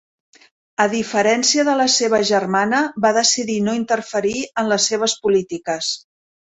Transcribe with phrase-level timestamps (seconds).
[0.85, 5.97] A diferència de la seva germana, va decidir no interferir en les seves polítiques.